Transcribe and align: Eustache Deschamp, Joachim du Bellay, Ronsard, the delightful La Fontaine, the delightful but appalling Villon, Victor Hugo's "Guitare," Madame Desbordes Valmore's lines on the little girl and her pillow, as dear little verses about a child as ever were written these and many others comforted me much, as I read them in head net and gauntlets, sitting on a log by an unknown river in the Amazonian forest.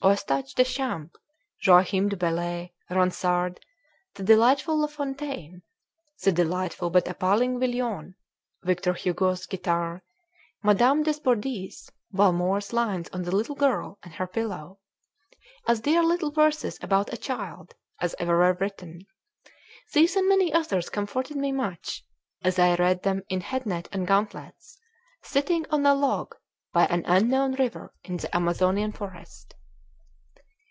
Eustache 0.00 0.54
Deschamp, 0.54 1.16
Joachim 1.60 2.08
du 2.08 2.16
Bellay, 2.16 2.70
Ronsard, 2.88 3.58
the 4.14 4.22
delightful 4.22 4.78
La 4.78 4.86
Fontaine, 4.86 5.62
the 6.22 6.30
delightful 6.30 6.88
but 6.88 7.08
appalling 7.08 7.58
Villon, 7.58 8.14
Victor 8.62 8.92
Hugo's 8.94 9.44
"Guitare," 9.48 10.02
Madame 10.62 11.02
Desbordes 11.02 11.90
Valmore's 12.14 12.72
lines 12.72 13.08
on 13.12 13.22
the 13.24 13.34
little 13.34 13.56
girl 13.56 13.98
and 14.04 14.14
her 14.14 14.28
pillow, 14.28 14.78
as 15.66 15.80
dear 15.80 16.04
little 16.04 16.30
verses 16.30 16.78
about 16.80 17.12
a 17.12 17.16
child 17.16 17.74
as 18.00 18.14
ever 18.20 18.38
were 18.38 18.52
written 18.54 19.04
these 19.94 20.14
and 20.14 20.28
many 20.28 20.52
others 20.52 20.88
comforted 20.90 21.36
me 21.36 21.50
much, 21.50 22.04
as 22.44 22.56
I 22.56 22.76
read 22.76 23.02
them 23.02 23.24
in 23.28 23.40
head 23.40 23.66
net 23.66 23.88
and 23.90 24.06
gauntlets, 24.06 24.78
sitting 25.24 25.66
on 25.70 25.84
a 25.84 25.92
log 25.92 26.36
by 26.72 26.84
an 26.86 27.02
unknown 27.04 27.54
river 27.56 27.92
in 28.04 28.18
the 28.18 28.32
Amazonian 28.34 28.92
forest. 28.92 29.56